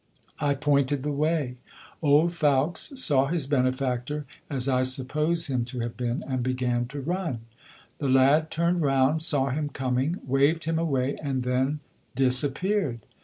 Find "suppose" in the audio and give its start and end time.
4.81-5.45